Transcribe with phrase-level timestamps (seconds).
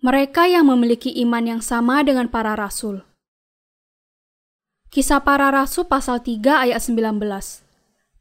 [0.00, 3.04] mereka yang memiliki iman yang sama dengan para rasul.
[4.88, 7.20] Kisah para rasul pasal 3 ayat 19.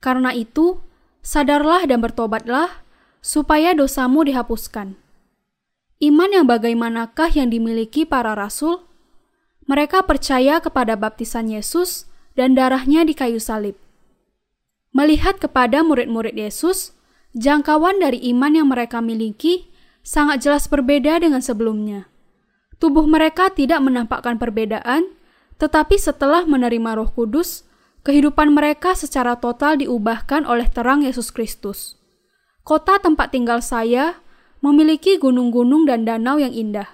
[0.04, 0.84] Karena itu,
[1.23, 2.84] sadarlah dan bertobatlah,
[3.23, 5.00] supaya dosamu dihapuskan.
[6.04, 8.84] Iman yang bagaimanakah yang dimiliki para rasul?
[9.68, 13.80] Mereka percaya kepada baptisan Yesus dan darahnya di kayu salib.
[14.91, 16.91] Melihat kepada murid-murid Yesus,
[17.31, 19.69] jangkauan dari iman yang mereka miliki
[20.05, 22.09] sangat jelas berbeda dengan sebelumnya.
[22.80, 25.12] Tubuh mereka tidak menampakkan perbedaan,
[25.59, 27.67] tetapi setelah menerima Roh Kudus,
[28.08, 31.99] kehidupan mereka secara total diubahkan oleh terang Yesus Kristus.
[32.63, 34.23] Kota tempat tinggal saya
[34.63, 36.88] memiliki gunung-gunung dan danau yang indah.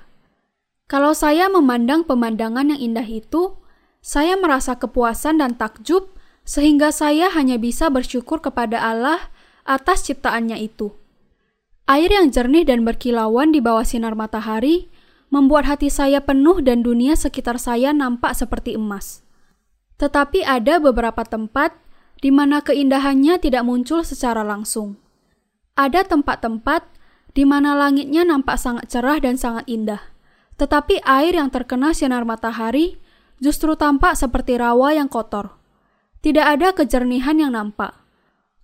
[0.85, 3.57] Kalau saya memandang pemandangan yang indah itu,
[4.05, 6.13] saya merasa kepuasan dan takjub
[6.45, 9.33] sehingga saya hanya bisa bersyukur kepada Allah
[9.65, 10.93] atas ciptaannya itu.
[11.85, 14.89] Air yang jernih dan berkilauan di bawah sinar matahari
[15.29, 19.21] membuat hati saya penuh dan dunia sekitar saya nampak seperti emas.
[20.01, 21.77] Tetapi ada beberapa tempat
[22.25, 24.97] di mana keindahannya tidak muncul secara langsung.
[25.77, 26.89] Ada tempat-tempat
[27.37, 30.01] di mana langitnya nampak sangat cerah dan sangat indah,
[30.57, 32.97] tetapi air yang terkena sinar matahari
[33.43, 35.59] justru tampak seperti rawa yang kotor.
[36.23, 37.93] Tidak ada kejernihan yang nampak.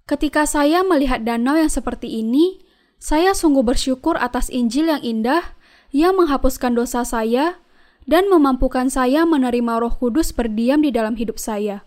[0.09, 2.70] Ketika saya melihat danau yang seperti ini,
[3.01, 5.57] saya sungguh bersyukur atas Injil yang indah
[5.89, 7.57] yang menghapuskan dosa saya
[8.05, 11.81] dan memampukan saya menerima Roh Kudus berdiam di dalam hidup saya.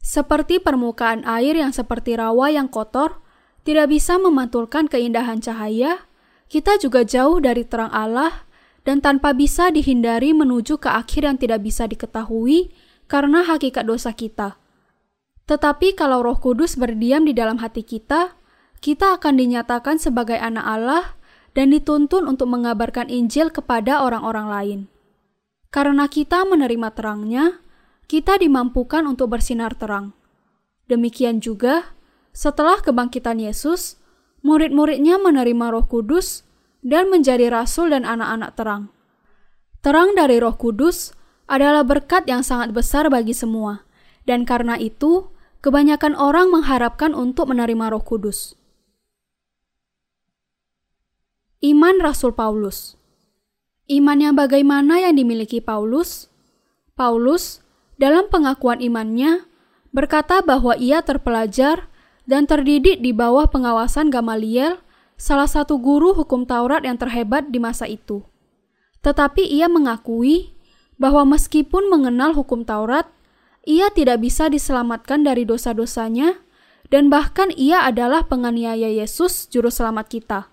[0.00, 3.20] Seperti permukaan air yang seperti rawa yang kotor,
[3.62, 6.08] tidak bisa memantulkan keindahan cahaya,
[6.48, 8.48] kita juga jauh dari terang Allah
[8.82, 12.72] dan tanpa bisa dihindari menuju ke akhir yang tidak bisa diketahui
[13.06, 14.56] karena hakikat dosa kita.
[15.46, 18.41] Tetapi kalau Roh Kudus berdiam di dalam hati kita,
[18.82, 21.04] kita akan dinyatakan sebagai anak Allah
[21.54, 24.80] dan dituntun untuk mengabarkan Injil kepada orang-orang lain.
[25.70, 27.62] Karena kita menerima terangnya,
[28.10, 30.18] kita dimampukan untuk bersinar terang.
[30.90, 31.94] Demikian juga,
[32.34, 34.02] setelah kebangkitan Yesus,
[34.42, 36.42] murid-muridnya menerima roh kudus
[36.82, 38.82] dan menjadi rasul dan anak-anak terang.
[39.78, 41.14] Terang dari roh kudus
[41.46, 43.86] adalah berkat yang sangat besar bagi semua,
[44.26, 45.30] dan karena itu,
[45.62, 48.58] kebanyakan orang mengharapkan untuk menerima roh kudus.
[51.62, 52.98] Iman Rasul Paulus
[53.86, 56.26] Iman yang bagaimana yang dimiliki Paulus?
[56.98, 57.62] Paulus,
[58.02, 59.46] dalam pengakuan imannya,
[59.94, 61.86] berkata bahwa ia terpelajar
[62.26, 64.82] dan terdidik di bawah pengawasan Gamaliel,
[65.14, 68.26] salah satu guru hukum Taurat yang terhebat di masa itu.
[69.06, 70.58] Tetapi ia mengakui
[70.98, 73.06] bahwa meskipun mengenal hukum Taurat,
[73.62, 76.42] ia tidak bisa diselamatkan dari dosa-dosanya,
[76.90, 80.51] dan bahkan ia adalah penganiaya Yesus, Juru Selamat kita.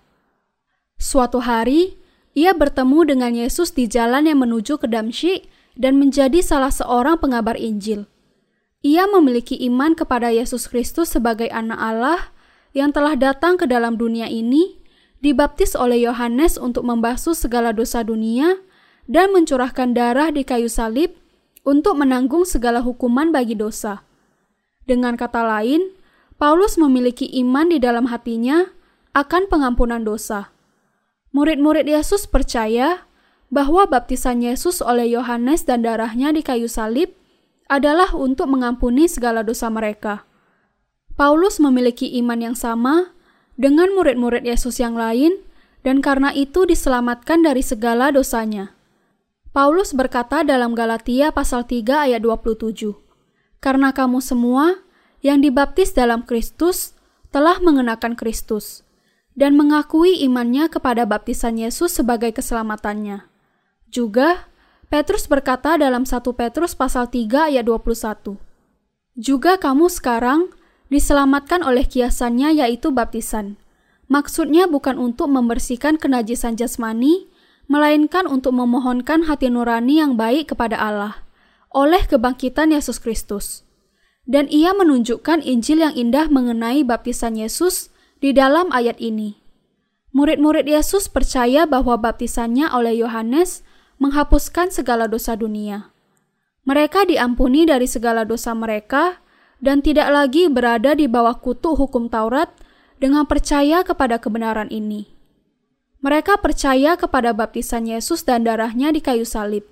[1.00, 1.96] Suatu hari,
[2.36, 7.56] ia bertemu dengan Yesus di jalan yang menuju ke Damsyik dan menjadi salah seorang pengabar
[7.56, 8.04] Injil.
[8.84, 12.20] Ia memiliki iman kepada Yesus Kristus sebagai anak Allah
[12.76, 14.76] yang telah datang ke dalam dunia ini,
[15.24, 18.60] dibaptis oleh Yohanes untuk membasuh segala dosa dunia,
[19.08, 21.16] dan mencurahkan darah di kayu salib
[21.64, 24.04] untuk menanggung segala hukuman bagi dosa.
[24.84, 25.96] Dengan kata lain,
[26.36, 28.68] Paulus memiliki iman di dalam hatinya
[29.16, 30.52] akan pengampunan dosa.
[31.30, 33.06] Murid-murid Yesus percaya
[33.54, 37.14] bahwa baptisan Yesus oleh Yohanes dan darahnya di kayu salib
[37.70, 40.26] adalah untuk mengampuni segala dosa mereka.
[41.14, 43.14] Paulus memiliki iman yang sama
[43.54, 45.38] dengan murid-murid Yesus yang lain
[45.86, 48.74] dan karena itu diselamatkan dari segala dosanya.
[49.54, 52.90] Paulus berkata dalam Galatia pasal 3 ayat 27,
[53.62, 54.82] Karena kamu semua
[55.22, 56.98] yang dibaptis dalam Kristus
[57.30, 58.82] telah mengenakan Kristus
[59.40, 63.24] dan mengakui imannya kepada baptisan Yesus sebagai keselamatannya.
[63.88, 64.52] Juga,
[64.92, 68.36] Petrus berkata dalam 1 Petrus pasal 3 ayat 21,
[69.16, 70.52] Juga kamu sekarang
[70.92, 73.56] diselamatkan oleh kiasannya yaitu baptisan.
[74.12, 77.32] Maksudnya bukan untuk membersihkan kenajisan jasmani,
[77.64, 81.24] melainkan untuk memohonkan hati nurani yang baik kepada Allah
[81.70, 83.62] oleh kebangkitan Yesus Kristus.
[84.26, 87.89] Dan ia menunjukkan Injil yang indah mengenai baptisan Yesus
[88.20, 89.40] di dalam ayat ini.
[90.12, 93.64] Murid-murid Yesus percaya bahwa baptisannya oleh Yohanes
[93.96, 95.92] menghapuskan segala dosa dunia.
[96.68, 99.24] Mereka diampuni dari segala dosa mereka
[99.64, 102.52] dan tidak lagi berada di bawah kutuk hukum Taurat
[103.00, 105.08] dengan percaya kepada kebenaran ini.
[106.00, 109.64] Mereka percaya kepada baptisan Yesus dan darahnya di kayu salib.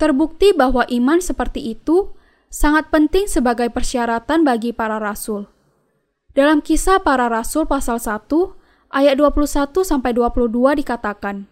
[0.00, 2.16] Terbukti bahwa iman seperti itu
[2.48, 5.48] sangat penting sebagai persyaratan bagi para rasul.
[6.30, 8.30] Dalam kisah para rasul pasal 1
[8.94, 11.50] ayat 21 sampai 22 dikatakan,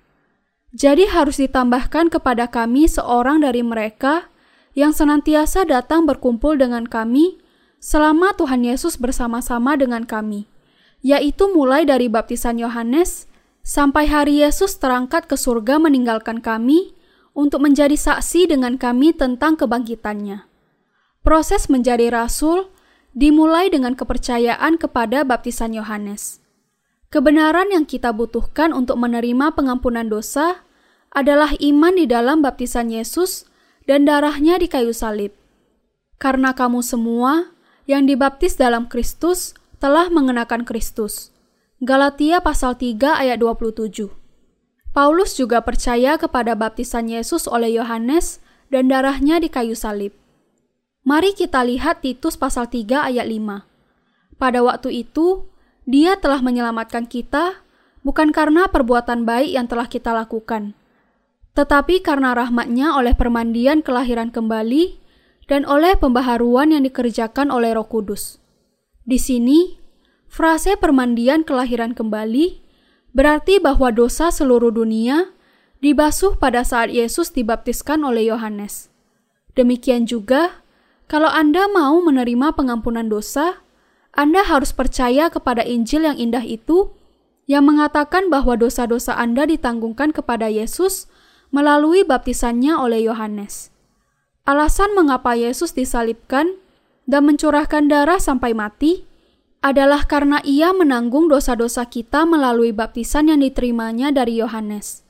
[0.70, 4.30] Jadi harus ditambahkan kepada kami seorang dari mereka
[4.78, 7.42] yang senantiasa datang berkumpul dengan kami
[7.82, 10.46] selama Tuhan Yesus bersama-sama dengan kami,
[11.02, 13.26] yaitu mulai dari baptisan Yohanes
[13.66, 16.94] sampai hari Yesus terangkat ke surga meninggalkan kami
[17.34, 20.46] untuk menjadi saksi dengan kami tentang kebangkitannya.
[21.26, 22.70] Proses menjadi rasul
[23.18, 26.38] dimulai dengan kepercayaan kepada baptisan Yohanes.
[27.10, 30.62] Kebenaran yang kita butuhkan untuk menerima pengampunan dosa
[31.10, 33.42] adalah iman di dalam baptisan Yesus
[33.90, 35.34] dan darahnya di kayu salib.
[36.22, 37.50] Karena kamu semua
[37.90, 41.34] yang dibaptis dalam Kristus telah mengenakan Kristus.
[41.82, 44.14] Galatia pasal 3 ayat 27.
[44.94, 48.38] Paulus juga percaya kepada baptisan Yesus oleh Yohanes
[48.70, 50.14] dan darahnya di kayu salib.
[51.08, 53.64] Mari kita lihat Titus pasal 3 ayat 5.
[54.36, 55.48] Pada waktu itu,
[55.88, 57.64] dia telah menyelamatkan kita
[58.04, 60.76] bukan karena perbuatan baik yang telah kita lakukan,
[61.56, 65.00] tetapi karena rahmatnya oleh permandian kelahiran kembali
[65.48, 68.36] dan oleh pembaharuan yang dikerjakan oleh roh kudus.
[69.08, 69.80] Di sini,
[70.28, 72.60] frase permandian kelahiran kembali
[73.16, 75.32] berarti bahwa dosa seluruh dunia
[75.80, 78.92] dibasuh pada saat Yesus dibaptiskan oleh Yohanes.
[79.56, 80.67] Demikian juga,
[81.08, 83.64] kalau Anda mau menerima pengampunan dosa,
[84.18, 86.90] anda harus percaya kepada Injil yang indah itu,
[87.46, 91.06] yang mengatakan bahwa dosa-dosa Anda ditanggungkan kepada Yesus
[91.54, 93.70] melalui baptisannya oleh Yohanes.
[94.42, 96.58] Alasan mengapa Yesus disalibkan
[97.06, 99.06] dan mencurahkan darah sampai mati
[99.62, 105.06] adalah karena ia menanggung dosa-dosa kita melalui baptisan yang diterimanya dari Yohanes.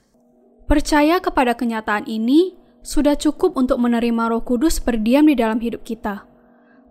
[0.69, 2.53] Percaya kepada kenyataan ini
[2.89, 6.25] sudah cukup untuk menerima Roh Kudus berdiam di dalam hidup kita.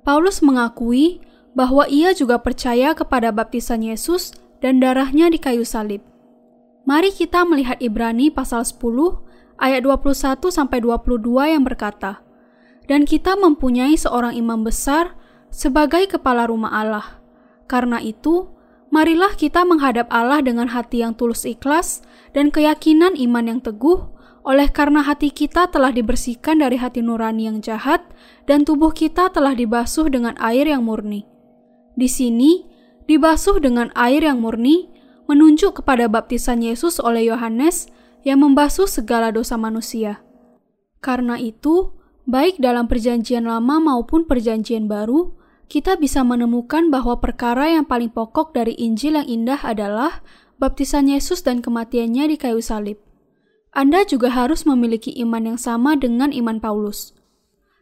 [0.05, 1.17] Paulus mengakui
[1.57, 4.29] bahwa ia juga percaya kepada baptisan Yesus
[4.61, 6.05] dan darahnya di kayu salib.
[6.85, 8.77] Mari kita melihat Ibrani pasal 10
[9.57, 12.21] ayat 21 sampai 22 yang berkata,
[12.85, 15.17] "Dan kita mempunyai seorang imam besar
[15.49, 17.19] sebagai kepala rumah Allah.
[17.67, 18.47] Karena itu,
[18.93, 24.07] marilah kita menghadap Allah dengan hati yang tulus ikhlas dan keyakinan iman yang teguh,
[24.47, 28.07] oleh karena hati kita telah dibersihkan dari hati nurani yang jahat
[28.47, 31.27] dan tubuh kita telah dibasuh dengan air yang murni."
[31.99, 32.63] Di sini,
[33.11, 34.87] dibasuh dengan air yang murni,
[35.27, 37.91] menunjuk kepada baptisan Yesus oleh Yohanes
[38.23, 40.23] yang membasuh segala dosa manusia.
[41.03, 41.95] Karena itu,
[42.27, 45.35] baik dalam Perjanjian Lama maupun Perjanjian Baru,
[45.67, 50.23] kita bisa menemukan bahwa perkara yang paling pokok dari Injil yang indah adalah
[50.59, 53.06] baptisan Yesus dan kematiannya di kayu salib.
[53.75, 57.15] Anda juga harus memiliki iman yang sama dengan iman Paulus.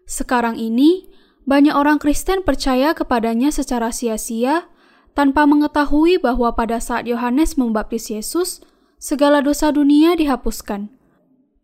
[0.05, 1.09] Sekarang ini,
[1.45, 4.69] banyak orang Kristen percaya kepadanya secara sia-sia
[5.13, 8.65] tanpa mengetahui bahwa pada saat Yohanes membaptis Yesus,
[8.99, 10.91] segala dosa dunia dihapuskan.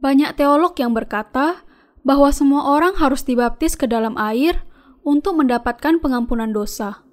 [0.02, 1.62] Banyak teolog yang berkata
[2.02, 4.66] bahwa semua orang harus dibaptis ke dalam air
[5.06, 7.06] untuk mendapatkan pengampunan dosa.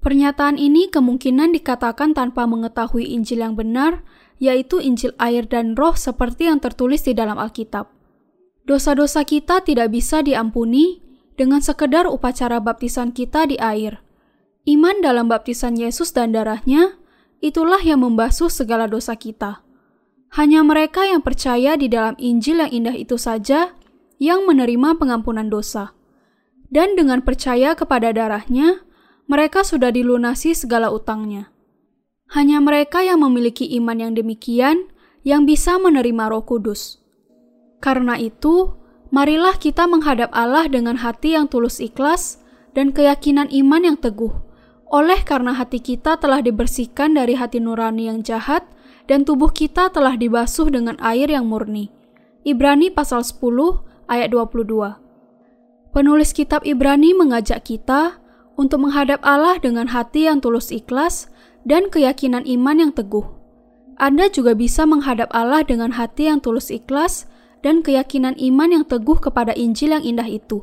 [0.00, 4.06] Pernyataan ini kemungkinan dikatakan tanpa mengetahui Injil yang benar,
[4.36, 7.88] yaitu Injil air dan roh seperti yang tertulis di dalam Alkitab.
[8.66, 11.00] Dosa-dosa kita tidak bisa diampuni
[11.38, 14.02] dengan sekedar upacara baptisan kita di air.
[14.66, 16.98] Iman dalam baptisan Yesus dan darahnya,
[17.38, 19.62] itulah yang membasuh segala dosa kita.
[20.34, 23.78] Hanya mereka yang percaya di dalam Injil yang indah itu saja
[24.18, 25.94] yang menerima pengampunan dosa.
[26.66, 28.82] Dan dengan percaya kepada darahnya,
[29.30, 31.54] mereka sudah dilunasi segala utangnya.
[32.32, 34.90] Hanya mereka yang memiliki iman yang demikian
[35.22, 36.98] yang bisa menerima roh kudus.
[37.78, 38.74] Karena itu,
[39.14, 42.42] Marilah kita menghadap Allah dengan hati yang tulus ikhlas
[42.74, 44.34] dan keyakinan iman yang teguh.
[44.90, 48.66] Oleh karena hati kita telah dibersihkan dari hati nurani yang jahat
[49.06, 51.94] dan tubuh kita telah dibasuh dengan air yang murni.
[52.42, 53.40] Ibrani pasal 10
[54.10, 55.94] ayat 22.
[55.94, 58.18] Penulis kitab Ibrani mengajak kita
[58.58, 61.30] untuk menghadap Allah dengan hati yang tulus ikhlas
[61.66, 63.26] dan keyakinan iman yang teguh.
[63.98, 67.26] Anda juga bisa menghadap Allah dengan hati yang tulus ikhlas
[67.66, 70.62] dan keyakinan iman yang teguh kepada Injil yang indah itu.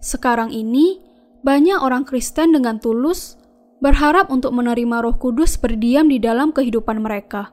[0.00, 0.98] Sekarang ini,
[1.44, 3.36] banyak orang Kristen dengan tulus
[3.82, 7.50] berharap untuk menerima Roh Kudus berdiam di dalam kehidupan mereka.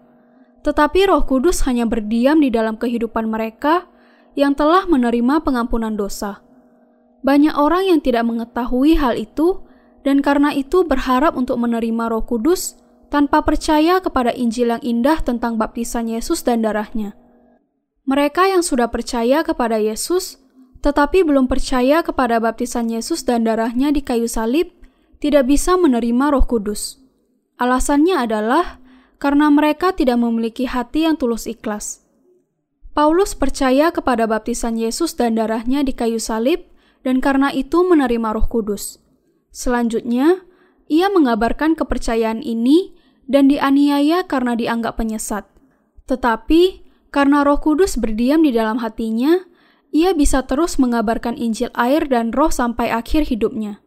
[0.61, 3.89] Tetapi Roh Kudus hanya berdiam di dalam kehidupan mereka
[4.37, 6.45] yang telah menerima pengampunan dosa.
[7.25, 9.65] Banyak orang yang tidak mengetahui hal itu
[10.03, 12.79] dan karena itu berharap untuk menerima Roh Kudus
[13.09, 17.17] tanpa percaya kepada Injil yang indah tentang baptisan Yesus dan darahnya.
[18.05, 20.41] Mereka yang sudah percaya kepada Yesus,
[20.81, 24.71] tetapi belum percaya kepada baptisan Yesus dan darahnya di kayu salib,
[25.19, 26.97] tidak bisa menerima roh kudus.
[27.59, 28.79] Alasannya adalah
[29.19, 32.07] karena mereka tidak memiliki hati yang tulus ikhlas.
[32.95, 36.65] Paulus percaya kepada baptisan Yesus dan darahnya di kayu salib
[37.03, 39.03] dan karena itu menerima roh kudus.
[39.49, 40.45] Selanjutnya,
[40.89, 42.93] ia mengabarkan kepercayaan ini
[43.29, 45.45] dan dianiaya karena dianggap penyesat.
[46.09, 46.81] Tetapi,
[47.13, 49.45] karena roh kudus berdiam di dalam hatinya,
[49.89, 53.81] ia bisa terus mengabarkan Injil air dan roh sampai akhir hidupnya.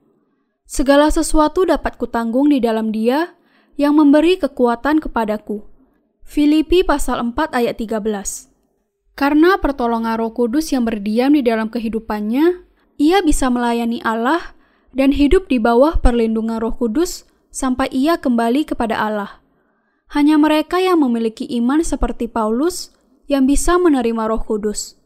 [0.67, 3.35] Segala sesuatu dapat kutanggung di dalam dia
[3.75, 5.63] yang memberi kekuatan kepadaku.
[6.23, 7.99] Filipi pasal 4 ayat 13
[9.19, 12.63] Karena pertolongan roh kudus yang berdiam di dalam kehidupannya,
[12.97, 14.55] ia bisa melayani Allah
[14.93, 19.41] dan hidup di bawah perlindungan roh kudus sampai ia kembali kepada Allah.
[20.13, 22.93] Hanya mereka yang memiliki iman seperti Paulus
[23.29, 25.01] yang bisa menerima roh kudus.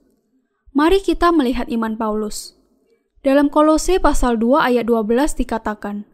[0.75, 2.59] Mari kita melihat iman Paulus.
[3.23, 6.07] Dalam Kolose pasal 2 ayat 12 dikatakan,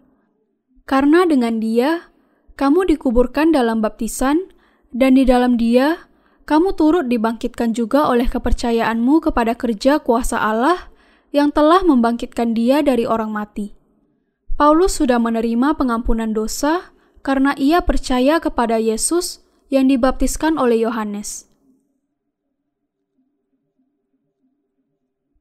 [0.85, 2.13] Karena dengan dia,
[2.57, 4.53] kamu dikuburkan dalam baptisan,
[4.93, 6.09] dan di dalam dia,
[6.45, 10.92] kamu turut dibangkitkan juga oleh kepercayaanmu kepada kerja kuasa Allah
[11.33, 13.73] yang telah membangkitkan dia dari orang mati.
[14.61, 16.93] Paulus sudah menerima pengampunan dosa
[17.25, 19.41] karena ia percaya kepada Yesus
[19.73, 21.49] yang dibaptiskan oleh Yohanes.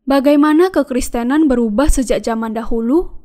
[0.07, 3.21] Bagaimana kekristenan berubah sejak zaman dahulu?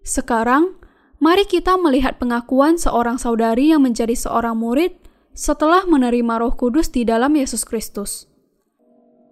[0.00, 0.80] Sekarang,
[1.20, 4.96] mari kita melihat pengakuan seorang saudari yang menjadi seorang murid
[5.36, 8.26] setelah menerima Roh Kudus di dalam Yesus Kristus.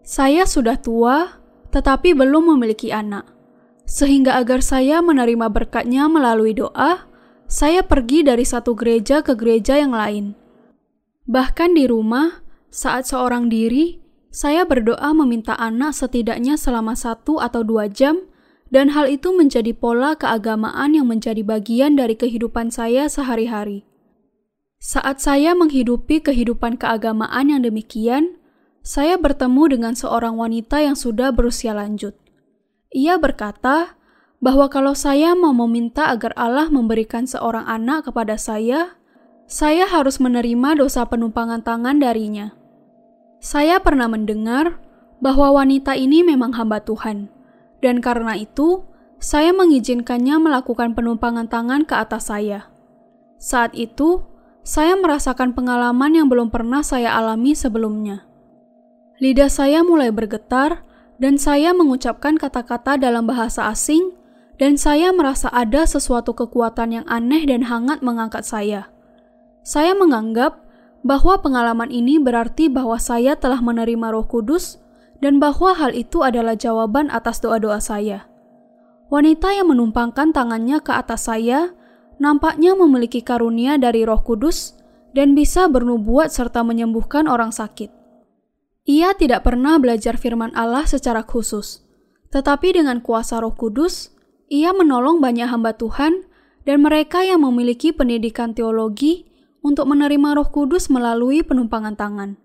[0.00, 1.44] Saya sudah tua,
[1.78, 3.30] tetapi belum memiliki anak.
[3.87, 7.06] Sehingga agar saya menerima berkatnya melalui doa,
[7.47, 10.35] saya pergi dari satu gereja ke gereja yang lain.
[11.30, 14.02] Bahkan di rumah, saat seorang diri,
[14.35, 18.26] saya berdoa meminta anak setidaknya selama satu atau dua jam,
[18.68, 23.88] dan hal itu menjadi pola keagamaan yang menjadi bagian dari kehidupan saya sehari-hari.
[24.78, 28.38] Saat saya menghidupi kehidupan keagamaan yang demikian,
[28.88, 32.16] saya bertemu dengan seorang wanita yang sudah berusia lanjut.
[32.88, 34.00] Ia berkata
[34.40, 38.97] bahwa kalau saya mau meminta agar Allah memberikan seorang anak kepada saya,
[39.45, 42.57] saya harus menerima dosa penumpangan tangan darinya.
[43.45, 44.80] Saya pernah mendengar
[45.21, 47.28] bahwa wanita ini memang hamba Tuhan,
[47.85, 48.88] dan karena itu
[49.21, 52.73] saya mengizinkannya melakukan penumpangan tangan ke atas saya.
[53.37, 54.25] Saat itu,
[54.64, 58.27] saya merasakan pengalaman yang belum pernah saya alami sebelumnya.
[59.18, 60.87] Lidah saya mulai bergetar,
[61.18, 64.14] dan saya mengucapkan kata-kata dalam bahasa asing,
[64.62, 68.87] dan saya merasa ada sesuatu kekuatan yang aneh dan hangat mengangkat saya.
[69.66, 70.62] Saya menganggap
[71.02, 74.78] bahwa pengalaman ini berarti bahwa saya telah menerima Roh Kudus
[75.18, 78.26] dan bahwa hal itu adalah jawaban atas doa-doa saya.
[79.10, 81.75] Wanita yang menumpangkan tangannya ke atas saya
[82.22, 84.78] nampaknya memiliki karunia dari Roh Kudus
[85.10, 87.98] dan bisa bernubuat serta menyembuhkan orang sakit.
[88.88, 91.85] Ia tidak pernah belajar firman Allah secara khusus,
[92.33, 94.16] tetapi dengan kuasa Roh Kudus,
[94.49, 96.25] ia menolong banyak hamba Tuhan
[96.64, 99.28] dan mereka yang memiliki pendidikan teologi
[99.61, 102.40] untuk menerima Roh Kudus melalui penumpangan tangan.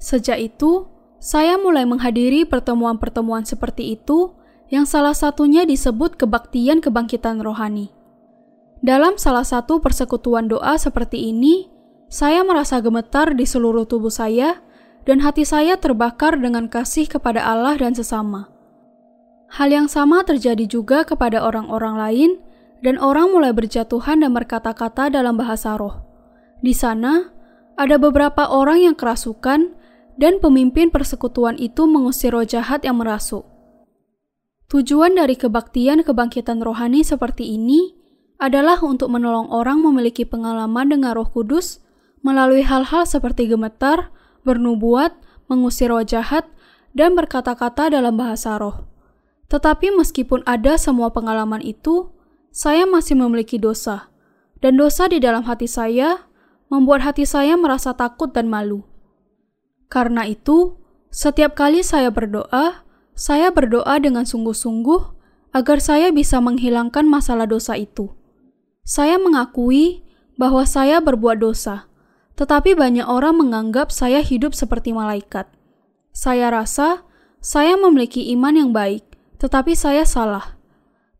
[0.00, 0.88] Sejak itu,
[1.20, 4.32] saya mulai menghadiri pertemuan-pertemuan seperti itu,
[4.72, 7.92] yang salah satunya disebut kebaktian kebangkitan rohani.
[8.80, 11.68] Dalam salah satu persekutuan doa seperti ini,
[12.08, 14.64] saya merasa gemetar di seluruh tubuh saya,
[15.08, 18.52] dan hati saya terbakar dengan kasih kepada Allah dan sesama.
[19.50, 22.30] Hal yang sama terjadi juga kepada orang-orang lain,
[22.80, 26.00] dan orang mulai berjatuhan dan berkata-kata dalam bahasa roh.
[26.64, 27.28] Di sana,
[27.76, 29.76] ada beberapa orang yang kerasukan
[30.20, 33.44] dan pemimpin persekutuan itu mengusir roh jahat yang merasuk.
[34.70, 37.96] Tujuan dari kebaktian kebangkitan rohani seperti ini
[38.38, 41.82] adalah untuk menolong orang memiliki pengalaman dengan roh kudus
[42.22, 44.14] melalui hal-hal seperti gemetar,
[44.46, 45.16] bernubuat,
[45.50, 46.46] mengusir roh jahat,
[46.94, 48.86] dan berkata-kata dalam bahasa roh.
[49.50, 52.14] Tetapi meskipun ada semua pengalaman itu,
[52.54, 54.10] saya masih memiliki dosa.
[54.62, 56.30] Dan dosa di dalam hati saya
[56.70, 58.86] membuat hati saya merasa takut dan malu.
[59.90, 60.78] Karena itu,
[61.10, 62.86] setiap kali saya berdoa,
[63.18, 65.18] saya berdoa dengan sungguh-sungguh
[65.50, 68.14] agar saya bisa menghilangkan masalah dosa itu.
[68.86, 70.06] Saya mengakui
[70.38, 71.89] bahwa saya berbuat dosa,
[72.40, 75.44] tetapi banyak orang menganggap saya hidup seperti malaikat.
[76.16, 77.04] Saya rasa
[77.44, 79.04] saya memiliki iman yang baik,
[79.36, 80.56] tetapi saya salah.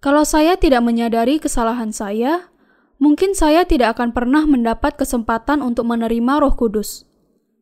[0.00, 2.48] Kalau saya tidak menyadari kesalahan saya,
[2.96, 7.04] mungkin saya tidak akan pernah mendapat kesempatan untuk menerima Roh Kudus.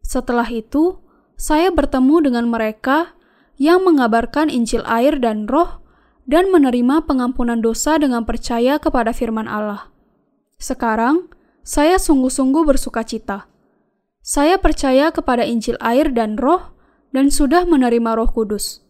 [0.06, 1.02] Setelah itu,
[1.34, 3.18] saya bertemu dengan mereka
[3.58, 5.82] yang mengabarkan Injil air dan Roh
[6.30, 9.90] dan menerima pengampunan dosa dengan percaya kepada firman Allah.
[10.62, 11.30] Sekarang,
[11.68, 13.44] saya sungguh-sungguh bersuka cita.
[14.24, 16.72] Saya percaya kepada Injil air dan Roh
[17.12, 18.80] dan sudah menerima Roh Kudus.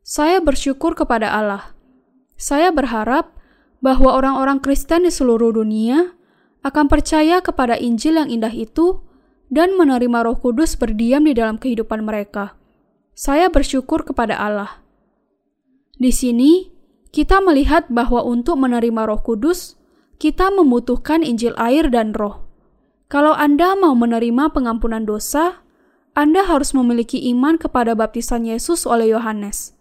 [0.00, 1.76] Saya bersyukur kepada Allah.
[2.40, 3.36] Saya berharap
[3.84, 6.16] bahwa orang-orang Kristen di seluruh dunia
[6.64, 9.04] akan percaya kepada Injil yang indah itu
[9.52, 12.56] dan menerima Roh Kudus berdiam di dalam kehidupan mereka.
[13.12, 14.80] Saya bersyukur kepada Allah.
[16.00, 16.72] Di sini,
[17.12, 19.76] kita melihat bahwa untuk menerima Roh Kudus,
[20.22, 22.46] kita membutuhkan Injil air dan Roh.
[23.10, 25.66] Kalau Anda mau menerima pengampunan dosa,
[26.14, 29.74] Anda harus memiliki iman kepada baptisan Yesus oleh Yohanes.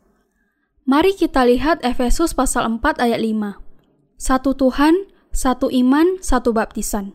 [0.90, 3.62] Mari kita lihat Efesus pasal 4 ayat 5.
[4.18, 7.14] Satu Tuhan, satu iman, satu baptisan.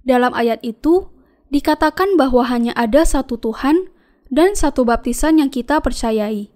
[0.00, 1.12] Dalam ayat itu,
[1.52, 3.92] dikatakan bahwa hanya ada satu Tuhan
[4.32, 6.48] dan satu baptisan yang kita percayai.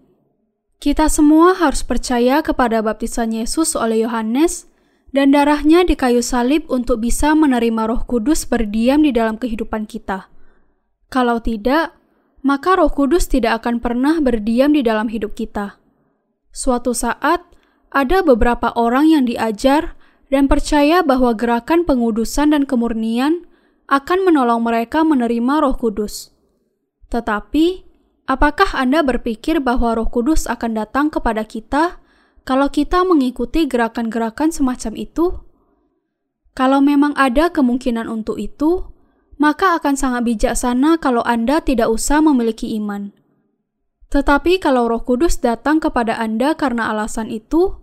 [0.80, 4.69] Kita semua harus percaya kepada baptisan Yesus oleh Yohanes
[5.10, 10.30] dan darahnya di kayu salib untuk bisa menerima roh kudus berdiam di dalam kehidupan kita.
[11.10, 11.98] Kalau tidak,
[12.46, 15.82] maka roh kudus tidak akan pernah berdiam di dalam hidup kita.
[16.54, 17.42] Suatu saat,
[17.90, 19.98] ada beberapa orang yang diajar
[20.30, 23.50] dan percaya bahwa gerakan pengudusan dan kemurnian
[23.90, 26.30] akan menolong mereka menerima Roh Kudus.
[27.10, 27.82] Tetapi,
[28.30, 31.98] apakah Anda berpikir bahwa Roh Kudus akan datang kepada kita
[32.50, 35.38] kalau kita mengikuti gerakan-gerakan semacam itu?
[36.50, 38.90] Kalau memang ada kemungkinan untuk itu,
[39.38, 43.14] maka akan sangat bijaksana kalau Anda tidak usah memiliki iman.
[44.10, 47.78] Tetapi kalau Roh Kudus datang kepada Anda karena alasan itu,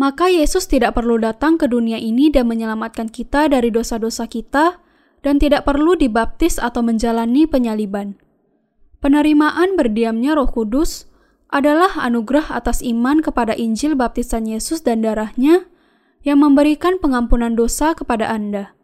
[0.00, 4.80] maka Yesus tidak perlu datang ke dunia ini dan menyelamatkan kita dari dosa-dosa kita
[5.20, 8.16] dan tidak perlu dibaptis atau menjalani penyaliban.
[9.04, 11.04] Penerimaan berdiamnya Roh Kudus
[11.50, 15.70] adalah anugerah atas iman kepada Injil baptisan Yesus dan darahnya
[16.26, 18.74] yang memberikan pengampunan dosa kepada Anda.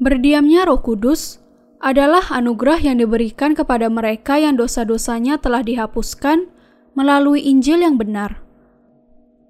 [0.00, 1.40] Berdiamnya Roh Kudus
[1.80, 6.48] adalah anugerah yang diberikan kepada mereka yang dosa-dosanya telah dihapuskan
[6.96, 8.40] melalui Injil yang benar.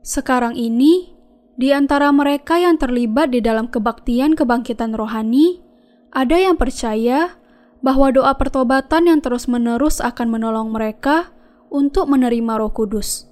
[0.03, 1.14] Sekarang ini,
[1.55, 5.62] di antara mereka yang terlibat di dalam kebaktian kebangkitan rohani,
[6.11, 7.38] ada yang percaya
[7.83, 11.31] bahwa doa pertobatan yang terus-menerus akan menolong mereka
[11.76, 13.28] untuk menerima Roh Kudus.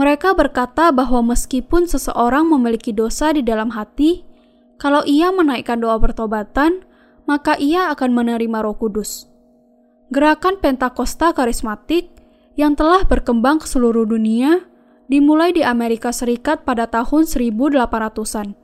[0.00, 4.24] Mereka berkata bahwa meskipun seseorang memiliki dosa di dalam hati,
[4.80, 6.88] kalau ia menaikkan doa pertobatan,
[7.28, 9.28] maka ia akan menerima Roh Kudus.
[10.08, 12.08] Gerakan Pentakosta karismatik
[12.56, 14.64] yang telah berkembang ke seluruh dunia
[15.12, 18.56] dimulai di Amerika Serikat pada tahun 1800-an.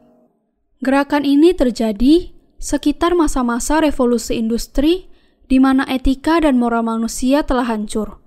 [0.81, 5.13] Gerakan ini terjadi sekitar masa-masa revolusi industri
[5.45, 8.24] di mana etika dan moral manusia telah hancur.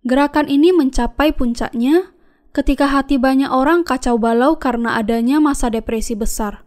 [0.00, 2.16] Gerakan ini mencapai puncaknya
[2.56, 6.64] ketika hati banyak orang kacau balau karena adanya masa depresi besar.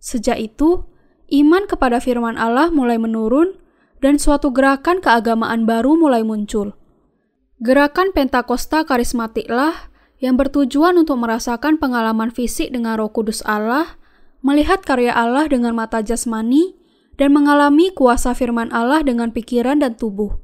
[0.00, 0.88] Sejak itu,
[1.28, 3.60] iman kepada firman Allah mulai menurun
[4.00, 6.72] dan suatu gerakan keagamaan baru mulai muncul.
[7.60, 14.00] Gerakan Pentakosta karismatiklah yang bertujuan untuk merasakan pengalaman fisik dengan Roh Kudus Allah,
[14.40, 16.80] melihat karya Allah dengan mata jasmani,
[17.20, 20.40] dan mengalami kuasa firman Allah dengan pikiran dan tubuh.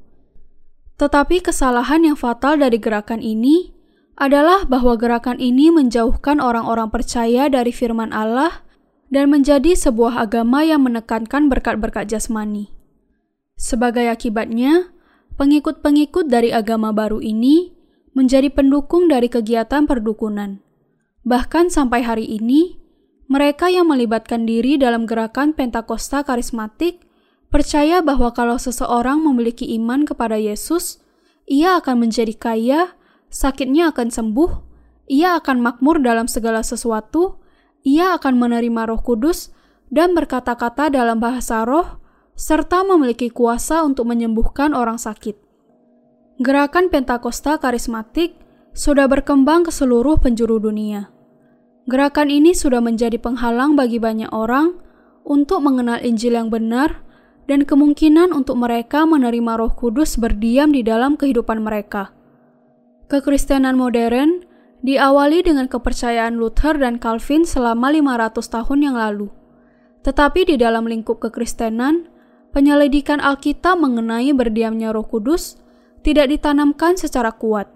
[0.97, 3.73] Tetapi kesalahan yang fatal dari gerakan ini
[4.17, 8.65] adalah bahwa gerakan ini menjauhkan orang-orang percaya dari firman Allah
[9.13, 12.73] dan menjadi sebuah agama yang menekankan berkat-berkat jasmani.
[13.57, 14.89] Sebagai akibatnya,
[15.37, 17.73] pengikut-pengikut dari agama baru ini
[18.17, 20.65] menjadi pendukung dari kegiatan perdukunan.
[21.21, 22.81] Bahkan sampai hari ini,
[23.29, 27.06] mereka yang melibatkan diri dalam gerakan Pentakosta karismatik
[27.47, 30.99] percaya bahwa kalau seseorang memiliki iman kepada Yesus,
[31.47, 32.95] ia akan menjadi kaya,
[33.31, 34.51] sakitnya akan sembuh,
[35.07, 37.39] ia akan makmur dalam segala sesuatu,
[37.87, 39.55] ia akan menerima Roh Kudus
[39.87, 42.03] dan berkata-kata dalam bahasa roh,
[42.35, 45.39] serta memiliki kuasa untuk menyembuhkan orang sakit.
[46.37, 48.37] Gerakan Pentakosta karismatik
[48.77, 51.09] sudah berkembang ke seluruh penjuru dunia.
[51.87, 54.77] Gerakan ini sudah menjadi penghalang bagi banyak orang
[55.25, 57.06] untuk mengenal Injil yang benar
[57.47, 62.11] dan kemungkinan untuk mereka menerima Roh Kudus berdiam di dalam kehidupan mereka.
[63.07, 64.43] Kekristenan modern
[64.83, 69.31] diawali dengan kepercayaan Luther dan Calvin selama 500 tahun yang lalu.
[70.03, 72.11] Tetapi di dalam lingkup kekristenan,
[72.51, 75.59] penyelidikan Alkitab mengenai berdiamnya Roh Kudus
[76.03, 77.71] tidak ditanamkan secara kuat.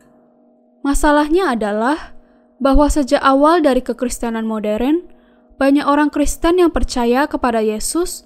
[0.84, 2.16] Masalahnya adalah
[2.62, 5.08] bahwa sejak awal dari kekristenan modern,
[5.58, 8.26] banyak orang Kristen yang percaya kepada Yesus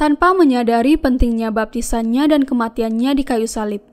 [0.00, 3.84] tanpa menyadari pentingnya baptisannya dan kematiannya di kayu salib.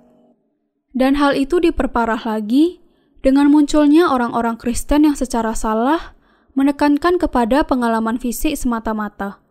[0.95, 2.79] Dan hal itu diperparah lagi
[3.19, 6.15] dengan munculnya orang-orang Kristen yang secara salah
[6.55, 9.43] menekankan kepada pengalaman fisik semata-mata.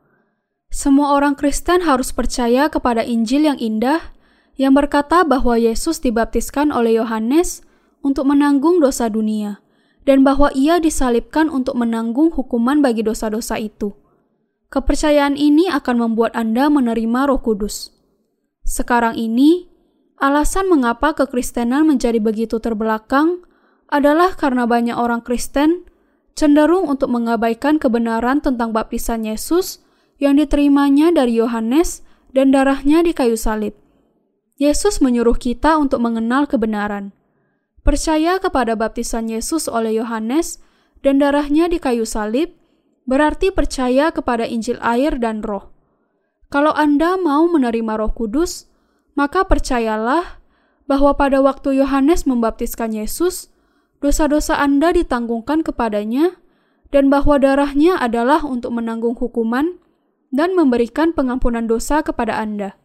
[0.73, 4.17] Semua orang Kristen harus percaya kepada Injil yang indah
[4.57, 7.61] yang berkata bahwa Yesus dibaptiskan oleh Yohanes
[8.01, 9.61] untuk menanggung dosa dunia
[10.09, 13.93] dan bahwa ia disalibkan untuk menanggung hukuman bagi dosa-dosa itu.
[14.67, 17.95] Kepercayaan ini akan membuat Anda menerima Roh Kudus.
[18.67, 19.71] Sekarang ini,
[20.19, 23.47] alasan mengapa kekristenan menjadi begitu terbelakang
[23.87, 25.87] adalah karena banyak orang Kristen
[26.35, 29.87] cenderung untuk mengabaikan kebenaran tentang baptisan Yesus
[30.19, 32.03] yang diterimanya dari Yohanes
[32.35, 33.73] dan darahnya di kayu salib.
[34.59, 37.15] Yesus menyuruh kita untuk mengenal kebenaran.
[37.87, 40.59] Percaya kepada baptisan Yesus oleh Yohanes
[41.07, 42.51] dan darahnya di kayu salib
[43.07, 45.71] berarti percaya kepada Injil air dan Roh.
[46.51, 48.71] Kalau Anda mau menerima Roh Kudus,
[49.15, 50.43] maka percayalah
[50.87, 53.51] bahwa pada waktu Yohanes membaptiskan Yesus,
[53.99, 56.39] dosa-dosa Anda ditanggungkan kepadanya,
[56.95, 59.83] dan bahwa darahnya adalah untuk menanggung hukuman
[60.31, 62.79] dan memberikan pengampunan dosa kepada Anda.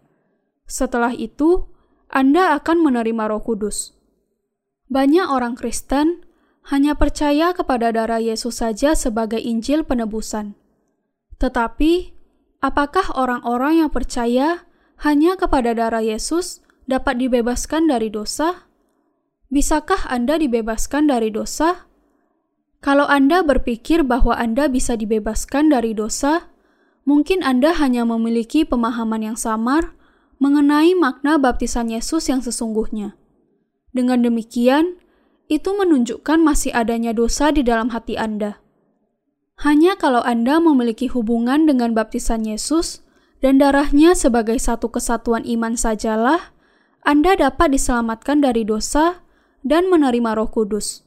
[0.66, 1.70] Setelah itu,
[2.10, 3.94] Anda akan menerima Roh Kudus.
[4.90, 6.26] Banyak orang Kristen
[6.70, 10.54] hanya percaya kepada darah Yesus saja sebagai Injil penebusan.
[11.42, 12.14] Tetapi,
[12.62, 14.70] apakah orang-orang yang percaya
[15.02, 18.70] hanya kepada darah Yesus dapat dibebaskan dari dosa?
[19.50, 21.90] Bisakah Anda dibebaskan dari dosa?
[22.82, 26.54] Kalau Anda berpikir bahwa Anda bisa dibebaskan dari dosa,
[27.10, 29.98] mungkin Anda hanya memiliki pemahaman yang samar
[30.38, 33.18] mengenai makna baptisan Yesus yang sesungguhnya.
[33.94, 35.01] Dengan demikian,
[35.52, 38.64] itu menunjukkan masih adanya dosa di dalam hati Anda.
[39.60, 43.04] Hanya kalau Anda memiliki hubungan dengan baptisan Yesus
[43.44, 46.56] dan darahnya sebagai satu kesatuan iman sajalah,
[47.04, 49.28] Anda dapat diselamatkan dari dosa
[49.68, 51.04] dan menerima roh kudus.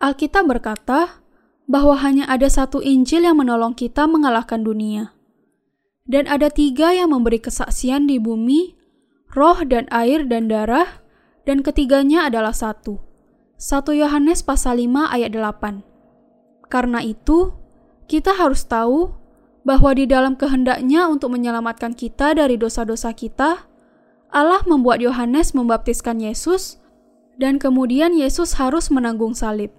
[0.00, 1.20] Alkitab berkata
[1.68, 5.12] bahwa hanya ada satu Injil yang menolong kita mengalahkan dunia
[6.10, 8.74] dan ada tiga yang memberi kesaksian di bumi,
[9.30, 11.04] roh dan air dan darah,
[11.46, 13.09] dan ketiganya adalah satu.
[13.60, 15.84] 1 Yohanes pasal 5 ayat 8.
[16.72, 17.52] Karena itu,
[18.08, 19.12] kita harus tahu
[19.68, 23.68] bahwa di dalam kehendaknya untuk menyelamatkan kita dari dosa-dosa kita,
[24.32, 26.80] Allah membuat Yohanes membaptiskan Yesus,
[27.36, 29.76] dan kemudian Yesus harus menanggung salib.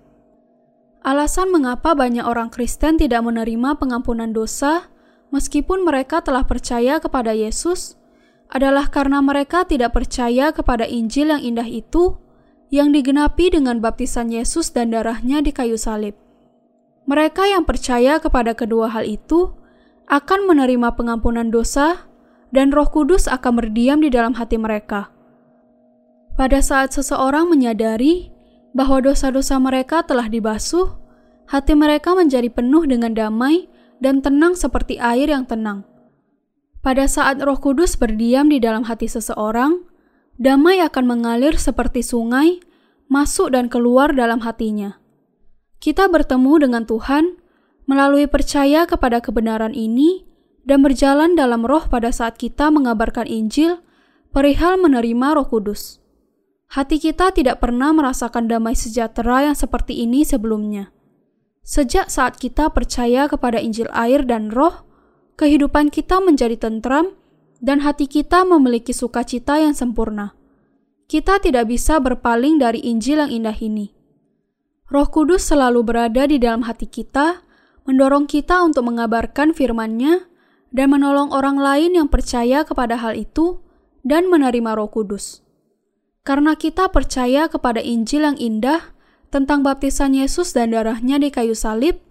[1.01, 4.93] Alasan mengapa banyak orang Kristen tidak menerima pengampunan dosa
[5.33, 7.97] meskipun mereka telah percaya kepada Yesus,
[8.45, 12.21] adalah karena mereka tidak percaya kepada Injil yang indah itu
[12.71, 16.15] yang digenapi dengan baptisan Yesus dan darahnya di kayu salib.
[17.03, 19.51] Mereka yang percaya kepada kedua hal itu
[20.07, 22.07] akan menerima pengampunan dosa
[22.55, 25.11] dan Roh Kudus akan berdiam di dalam hati mereka.
[26.39, 28.31] Pada saat seseorang menyadari
[28.71, 30.95] bahwa dosa-dosa mereka telah dibasuh,
[31.51, 33.67] hati mereka menjadi penuh dengan damai
[33.99, 35.83] dan tenang seperti air yang tenang.
[36.79, 39.90] Pada saat Roh Kudus berdiam di dalam hati seseorang,
[40.41, 42.57] damai akan mengalir seperti sungai,
[43.05, 44.97] masuk dan keluar dalam hatinya.
[45.77, 47.37] Kita bertemu dengan Tuhan
[47.85, 50.25] melalui percaya kepada kebenaran ini
[50.65, 53.85] dan berjalan dalam roh pada saat kita mengabarkan Injil
[54.33, 56.01] perihal menerima Roh Kudus.
[56.71, 60.89] Hati kita tidak pernah merasakan damai sejahtera yang seperti ini sebelumnya.
[61.61, 64.87] Sejak saat kita percaya kepada Injil air dan roh,
[65.35, 67.13] kehidupan kita menjadi tentram
[67.61, 70.33] dan hati kita memiliki sukacita yang sempurna.
[71.05, 73.93] Kita tidak bisa berpaling dari Injil yang indah ini.
[74.91, 77.45] Roh Kudus selalu berada di dalam hati kita,
[77.87, 80.27] mendorong kita untuk mengabarkan firman-Nya
[80.73, 83.61] dan menolong orang lain yang percaya kepada hal itu
[84.03, 85.45] dan menerima Roh Kudus.
[86.25, 88.91] Karena kita percaya kepada Injil yang indah,
[89.31, 92.03] tentang baptisan Yesus dan darahnya di kayu salib,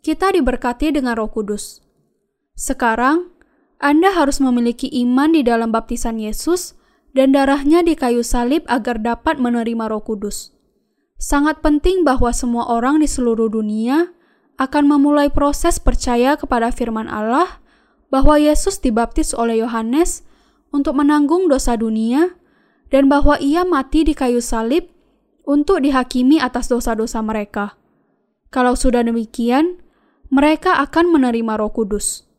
[0.00, 1.82] kita diberkati dengan roh kudus.
[2.54, 3.34] Sekarang,
[3.80, 6.76] Anda harus memiliki iman di dalam baptisan Yesus
[7.16, 10.52] dan darahnya di kayu salib agar dapat menerima roh kudus.
[11.16, 14.12] Sangat penting bahwa semua orang di seluruh dunia
[14.60, 17.60] akan memulai proses percaya kepada firman Allah
[18.12, 20.28] bahwa Yesus dibaptis oleh Yohanes
[20.70, 22.36] untuk menanggung dosa dunia
[22.92, 24.92] dan bahwa ia mati di kayu salib
[25.48, 27.80] untuk dihakimi atas dosa-dosa mereka.
[28.52, 29.80] Kalau sudah demikian,
[30.28, 32.29] mereka akan menerima Roh Kudus.